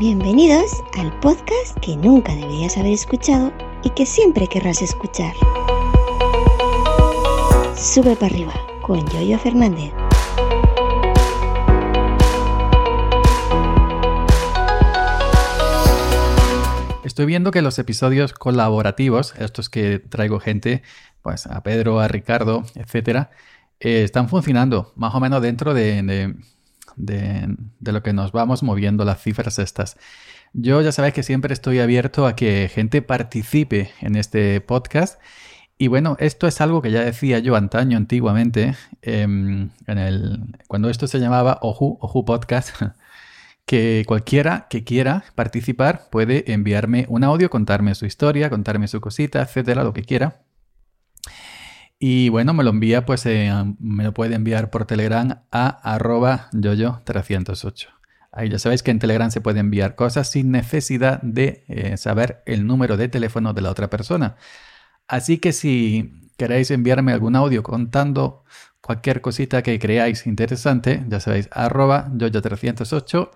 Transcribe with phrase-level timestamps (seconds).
[0.00, 3.52] Bienvenidos al podcast que nunca deberías haber escuchado
[3.84, 5.34] y que siempre querrás escuchar.
[7.76, 9.92] Sube para arriba con Yoyo Fernández.
[17.04, 20.82] Estoy viendo que los episodios colaborativos, estos que traigo gente,
[21.20, 23.32] pues a Pedro, a Ricardo, etcétera,
[23.80, 26.36] eh, están funcionando más o menos dentro de, de
[26.96, 29.96] de, lo que nos vamos moviendo las cifras estas.
[30.52, 35.20] Yo ya sabéis que siempre estoy abierto a que gente participe en este podcast.
[35.78, 40.90] Y bueno, esto es algo que ya decía yo antaño, antiguamente, em, en el, cuando
[40.90, 42.70] esto se llamaba Oju, Oju Podcast,
[43.64, 49.42] que cualquiera que quiera participar puede enviarme un audio, contarme su historia, contarme su cosita,
[49.42, 50.42] etcétera, lo que quiera.
[52.02, 56.48] Y bueno, me lo envía, pues eh, me lo puede enviar por Telegram a arroba
[56.52, 57.88] yoyo308.
[58.32, 62.42] Ahí ya sabéis que en Telegram se puede enviar cosas sin necesidad de eh, saber
[62.46, 64.36] el número de teléfono de la otra persona.
[65.08, 68.44] Así que si queréis enviarme algún audio contando
[68.80, 73.30] cualquier cosita que creáis interesante, ya sabéis, arroba yoyo308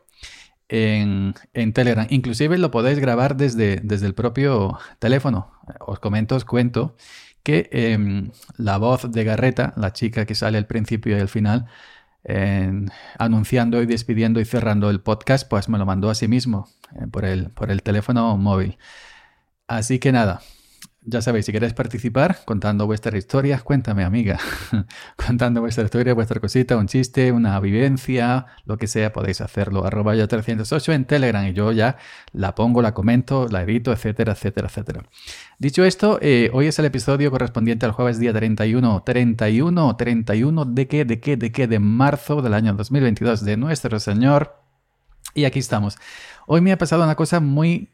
[0.68, 2.06] en, en, Telegram.
[2.08, 5.52] Inclusive lo podéis grabar desde, desde el propio teléfono.
[5.80, 6.96] Os comento, os cuento
[7.44, 11.66] que em, la voz de Garreta, la chica que sale al principio y al final,
[13.18, 16.68] anunciando y despidiendo y cerrando el podcast, pues me lo mandó a sí mismo
[17.00, 18.78] eh, por, el, por el teléfono móvil.
[19.68, 20.40] Así que nada,
[21.06, 24.38] ya sabéis, si queréis participar contando vuestras historias, cuéntame, amiga.
[25.16, 29.84] contando vuestra historia, vuestra cosita, un chiste, una vivencia, lo que sea, podéis hacerlo.
[29.84, 31.98] Arroba yo 308 en Telegram y yo ya
[32.32, 35.02] la pongo, la comento, la edito, etcétera, etcétera, etcétera.
[35.58, 40.88] Dicho esto, eh, hoy es el episodio correspondiente al jueves día 31, 31, 31 de
[40.88, 44.56] qué, de qué, de qué, de marzo del año 2022 de nuestro Señor.
[45.34, 45.98] Y aquí estamos.
[46.46, 47.90] Hoy me ha pasado una cosa muy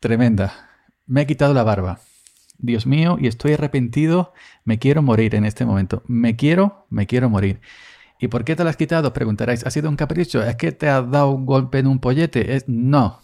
[0.00, 0.68] tremenda.
[1.06, 2.00] Me he quitado la barba.
[2.58, 4.32] Dios mío, y estoy arrepentido,
[4.64, 6.02] me quiero morir en este momento.
[6.06, 7.60] Me quiero, me quiero morir.
[8.20, 9.12] ¿Y por qué te la has quitado?
[9.12, 10.44] Preguntaréis, ¿ha sido un capricho?
[10.44, 12.54] ¿Es que te has dado un golpe en un pollete?
[12.54, 13.20] Es, no,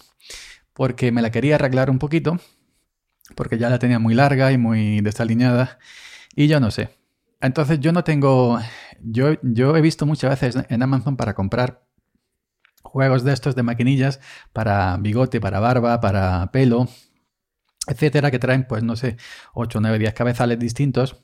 [0.72, 2.38] porque me la quería arreglar un poquito,
[3.36, 5.78] porque ya la tenía muy larga y muy desalineada,
[6.34, 6.98] y yo no sé.
[7.40, 8.58] Entonces yo no tengo,
[9.00, 11.84] yo, yo he visto muchas veces en Amazon para comprar
[12.82, 14.20] juegos de estos de maquinillas
[14.52, 16.88] para bigote, para barba, para pelo,
[17.88, 19.16] etcétera, que traen, pues no sé,
[19.54, 21.16] 8, 9, 10 cabezales distintos.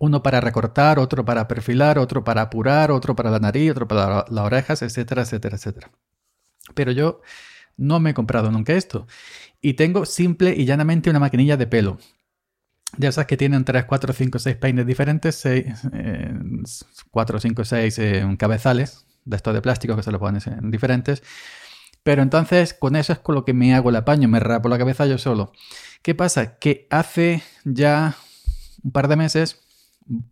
[0.00, 4.24] Uno para recortar, otro para perfilar, otro para apurar, otro para la nariz, otro para
[4.28, 5.90] las orejas, etcétera, etcétera, etcétera.
[6.74, 7.20] Pero yo
[7.76, 9.06] no me he comprado nunca esto.
[9.60, 11.98] Y tengo simple y llanamente una maquinilla de pelo.
[12.96, 15.66] De esas que tienen 3, 4, 5, 6 peines diferentes, 6,
[17.10, 18.00] 4, 5, 6
[18.38, 21.22] cabezales de estos de plástico que se lo ponen en diferentes.
[22.08, 24.78] Pero entonces con eso es con lo que me hago el apaño, me rapo la
[24.78, 25.52] cabeza yo solo.
[26.00, 26.58] ¿Qué pasa?
[26.58, 28.16] Que hace ya
[28.82, 29.60] un par de meses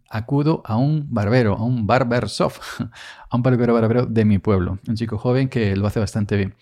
[0.08, 2.62] acudo a un barbero, a un barber soft,
[3.28, 6.54] a un barbero barbero de mi pueblo, un chico joven que lo hace bastante bien.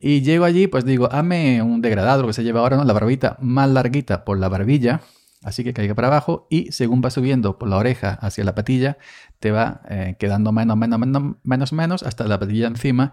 [0.00, 2.82] Y llego allí, pues digo, hazme un degradado, lo que se lleva ahora, ¿no?
[2.82, 5.02] La barbita más larguita por la barbilla,
[5.44, 8.98] así que caiga para abajo, y según va subiendo por la oreja hacia la patilla,
[9.38, 13.12] te va eh, quedando menos, menos, menos, menos, menos, hasta la patilla encima,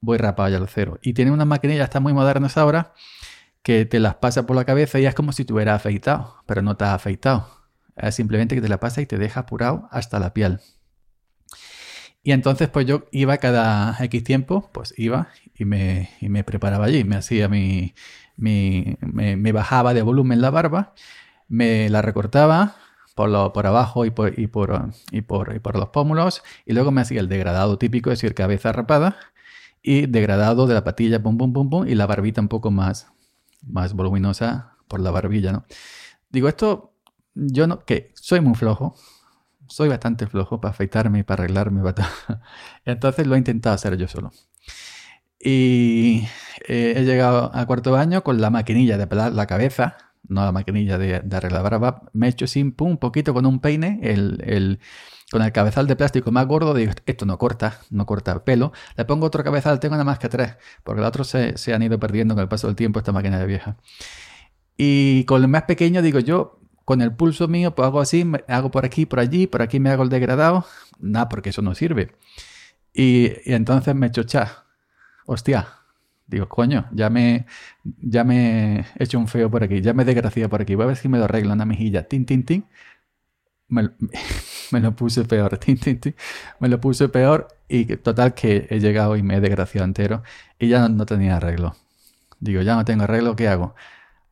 [0.00, 0.98] voy rapado ya al cero.
[1.02, 2.94] Y tiene una maquinilla, está muy modernas ahora,
[3.62, 6.62] que te las pasa por la cabeza y es como si te hubieras afeitado, pero
[6.62, 7.48] no te has afeitado.
[7.96, 10.60] Es simplemente que te la pasa y te deja apurado hasta la piel.
[12.22, 16.86] Y entonces pues yo iba cada X tiempo, pues iba y me, y me preparaba
[16.86, 17.94] allí, me hacía mi,
[18.36, 20.94] mi me, bajaba de volumen la barba,
[21.48, 22.76] me la recortaba
[23.14, 26.74] por, lo, por abajo y por, y, por, y, por, y por los pómulos y
[26.74, 29.16] luego me hacía el degradado típico, es decir, cabeza rapada
[29.82, 33.08] y degradado de la patilla, pum, pum, pum, pum, y la barbita un poco más,
[33.62, 35.64] más voluminosa por la barbilla, ¿no?
[36.30, 36.94] Digo, esto,
[37.34, 38.94] yo no, que soy muy flojo,
[39.66, 41.82] soy bastante flojo para afeitarme para arreglarme.
[42.84, 44.32] Entonces lo he intentado hacer yo solo.
[45.38, 46.26] Y
[46.68, 49.96] eh, he llegado a cuarto año con la maquinilla de pelar la cabeza,
[50.30, 52.02] no la maquinilla de, de arreglar barba.
[52.12, 54.80] Me he hecho sin pum, un poquito con un peine, el, el
[55.30, 58.72] con el cabezal de plástico más gordo, digo, esto no corta, no corta pelo.
[58.96, 61.82] Le pongo otro cabezal, tengo nada más que tres, porque los otros se, se han
[61.82, 63.76] ido perdiendo con el paso del tiempo esta máquina de vieja.
[64.76, 68.42] Y con el más pequeño, digo, yo con el pulso mío, pues hago así, me
[68.48, 70.64] hago por aquí, por allí, por aquí me hago el degradado.
[70.98, 72.16] Nada, porque eso no sirve.
[72.92, 74.64] Y, entonces me chocha.
[75.26, 75.68] Hostia.
[76.30, 77.46] Digo, coño, ya me,
[77.84, 80.76] ya me he hecho un feo por aquí, ya me he desgraciado por aquí.
[80.76, 82.04] Voy a ver si me lo arreglo una mejilla.
[82.08, 82.64] Tin, tin, tin
[83.68, 85.58] me, lo puse peor.
[86.60, 90.22] me lo puse peor y total que he llegado y me he desgraciado entero
[90.58, 91.76] y ya no, tenía arreglo.
[92.40, 93.74] Digo, ya no tengo arreglo, ¿qué hago?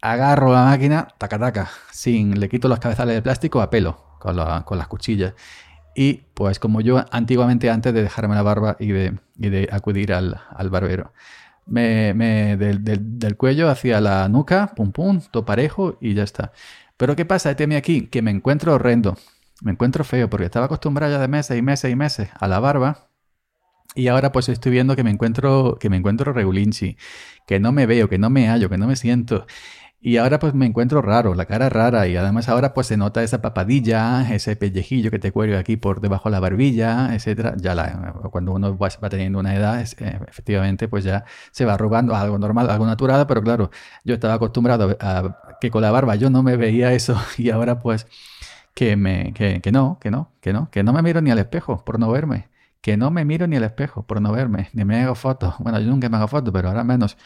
[0.02, 4.36] Agarro la máquina, taca taca, sin, le quito los cabezales de plástico a pelo con,
[4.64, 5.34] con las cuchillas.
[5.94, 10.12] Y pues como yo antiguamente antes de dejarme la barba y de, y de acudir
[10.12, 11.12] al, al barbero
[11.68, 16.52] me, me del, del, cuello hacia la nuca, pum pum, todo parejo y ya está.
[16.96, 17.54] Pero ¿qué pasa?
[17.56, 19.16] Teme aquí, que me encuentro horrendo,
[19.62, 22.60] me encuentro feo, porque estaba acostumbrado ya de meses y meses y meses a la
[22.60, 23.08] barba.
[23.94, 26.96] Y ahora pues estoy viendo que me encuentro, que me encuentro regulinchi,
[27.46, 29.46] que no me veo, que no me hallo, que no me siento.
[30.00, 33.22] Y ahora pues me encuentro raro, la cara rara y además ahora pues se nota
[33.24, 37.54] esa papadilla, ese pellejillo que te cuelga aquí por debajo de la barbilla, etcétera.
[37.56, 42.14] Ya la, cuando uno va, teniendo una edad, eh, efectivamente pues ya se va arrugando
[42.14, 43.70] algo normal, algo natural, pero claro,
[44.04, 47.80] yo estaba acostumbrado a, que con la barba yo no me veía eso y ahora
[47.80, 48.06] pues
[48.74, 51.38] que me que, que no, que no, que no, que no me miro ni al
[51.38, 52.48] espejo por no verme,
[52.80, 55.54] que no me miro ni al espejo por no verme, ni me hago fotos.
[55.58, 57.16] Bueno, yo nunca me hago fotos, pero ahora menos.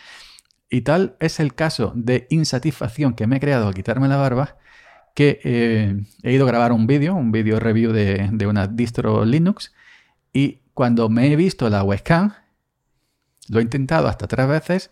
[0.73, 4.57] Y tal es el caso de insatisfacción que me he creado al quitarme la barba
[5.15, 9.27] que eh, he ido a grabar un vídeo, un vídeo review de, de, una distro
[9.27, 9.75] Linux
[10.33, 12.33] y cuando me he visto la webcam,
[13.51, 14.91] lo he intentado hasta tres veces,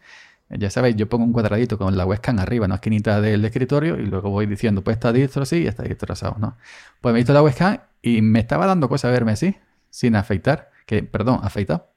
[0.50, 3.98] ya sabéis, yo pongo un cuadradito con la webcam arriba en la esquinita del escritorio
[3.98, 6.58] y luego voy diciendo, pues esta distro sí esta distro asado, ¿no?
[7.00, 9.56] Pues me he visto la webcam y me estaba dando cosa verme así,
[9.88, 11.90] sin afeitar, que, perdón, afeitado,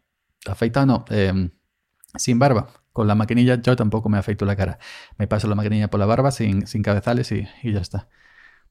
[0.47, 1.49] afeitado no, em,
[2.15, 4.79] sin barba con la maquinilla yo tampoco me afeito la cara.
[5.17, 8.07] Me paso la maquinilla por la barba sin, sin cabezales y, ya está.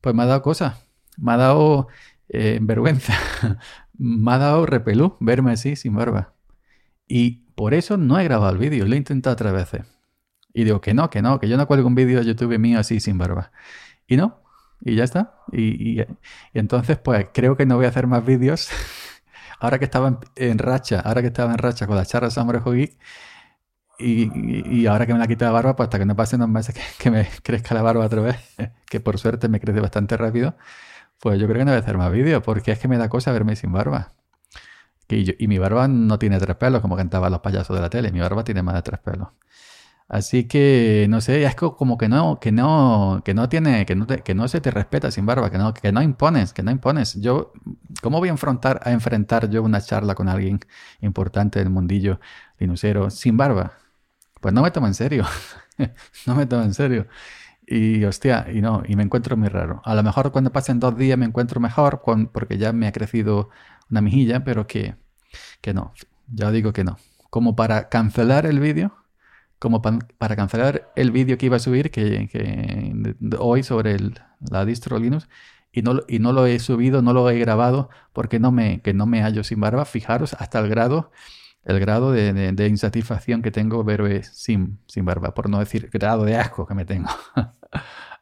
[0.01, 0.79] Pues me ha dado cosa.
[1.19, 1.89] Me ha dado
[2.29, 3.15] eh, vergüenza.
[3.99, 6.35] me ha dado repelú verme así sin barba.
[7.07, 8.87] Y por eso no he grabado el vídeo.
[8.87, 9.83] Lo he intentado tres veces.
[10.55, 12.79] Y digo que no, que no, que yo no cuelgo un vídeo de YouTube mío
[12.79, 13.53] así sin barba.
[14.07, 14.41] Y no.
[14.81, 15.35] Y ya está.
[15.53, 16.07] Y, y,
[16.55, 18.71] entonces pues creo que no voy a hacer más vídeos.
[19.61, 22.99] ahora que estaba en, racha, ahora que estaba en racha con la charla Samurai Geek
[23.99, 26.75] y, ahora que me la quita la barba, pues hasta que no pasen unos meses
[26.99, 28.37] que, me crezca la barba otra vez,
[28.87, 30.57] que por suerte me crece bastante rápido,
[31.21, 33.09] pues yo creo que no voy a hacer más vídeos, porque es que me da
[33.09, 34.15] cosa verme sin barba.
[35.09, 38.13] Y, y mi barba no tiene tres pelos, como cantaban los payasos de la tele,
[38.13, 39.29] mi barba tiene más de tres pelos.
[40.13, 44.07] Así que, no sé, es como que no, que no, que no tiene, que no,
[44.07, 47.15] que no se te respeta sin barba, que no, que no impones, que no impones.
[47.21, 47.53] Yo,
[48.03, 50.61] ¿cómo voy a enfrentar, a enfrentar yo una charla con alguien
[51.01, 52.21] importante del mundillo
[52.59, 53.73] linucero sin barba?
[54.43, 55.25] Pues no me tomo en serio.
[56.27, 57.07] no me tomo en serio.
[57.67, 59.81] Y hostia, y no, y me encuentro muy raro.
[59.85, 62.03] A lo mejor cuando pasen dos días me encuentro mejor
[62.33, 63.51] porque ya me ha crecido
[63.91, 64.97] una mejilla, pero que,
[65.61, 65.95] que no.
[66.29, 66.99] Ya digo que no.
[67.31, 68.95] Como para cancelar el vídeo,
[69.59, 74.65] como para cancelar el vídeo que iba a subir que, que hoy sobre el, la
[74.65, 75.29] distro Linux
[75.73, 78.93] y no, y no lo he subido, no lo he grabado porque no me, que
[78.95, 79.85] no me hallo sin barba.
[79.85, 81.13] Fijaros hasta el grado
[81.65, 86.37] el grado de, insatisfacción que tengo verme sin, sin barba, por no decir grado de
[86.37, 87.09] asco que me tengo.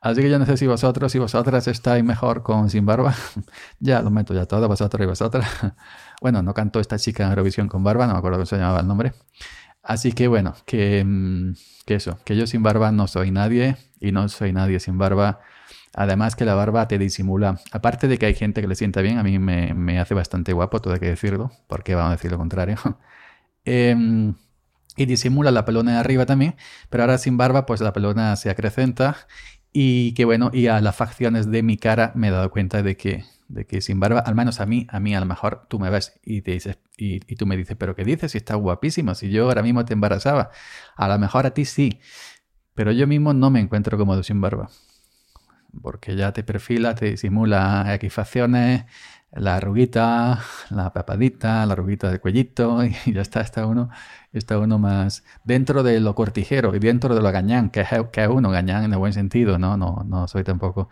[0.03, 3.15] Así que yo no sé si vosotros y vosotras estáis mejor con sin barba.
[3.81, 5.47] ya lo meto ya todo, vosotros y vosotras.
[6.23, 8.81] bueno, no cantó esta chica en Eurovisión con barba, no me acuerdo cómo se llamaba
[8.81, 9.13] el nombre.
[9.83, 11.55] Así que bueno, que, mm,
[11.87, 15.41] que eso, que yo sin barba no soy nadie y no soy nadie sin barba.
[15.95, 17.61] Además que la barba te disimula.
[17.73, 20.53] Aparte de que hay gente que le sienta bien, a mí me, me hace bastante
[20.53, 22.77] guapo, todo hay que decirlo, porque vamos a decir lo contrario.
[23.65, 24.35] Em,
[24.97, 26.57] y disimula la pelona de arriba también,
[26.91, 29.17] pero ahora sin barba, pues la pelona se acrecenta.
[29.73, 32.97] Y que bueno, y a las facciones de mi cara me he dado cuenta de
[32.97, 35.79] que, de que sin barba, al menos a mí, a mí a lo mejor tú
[35.79, 38.33] me ves y te dices, y, tú me dices, pero ¿qué dices?
[38.33, 40.51] Si está guapísimo, si yo ahora mismo te embarazaba.
[40.97, 42.01] A lo mejor a ti sí,
[42.75, 44.71] pero yo mismo no me encuentro cómodo sin barba.
[45.83, 48.85] Porque ya te perfila, te disimula X facciones,
[49.33, 53.91] la arruguita, la papadita, la arruguita del cuellito y ya está, está uno,
[54.33, 58.29] está uno más dentro de lo cortijero y dentro de lo gañán, que es, que
[58.29, 59.77] uno, gañán en el buen sentido, ¿no?
[59.77, 60.89] No, no soy tampoco.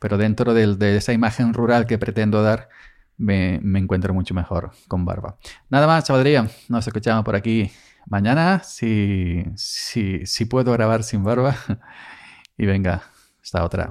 [0.00, 2.68] Pero dentro de, esa imagen rural que pretendo dar,
[3.16, 5.36] me, encuentro mucho mejor con barba.
[5.70, 7.70] Nada más, chavalería, nos escuchamos por aquí
[8.06, 11.56] mañana, si, si, si puedo grabar sin barba.
[12.56, 13.02] Y venga,
[13.42, 13.90] hasta otra.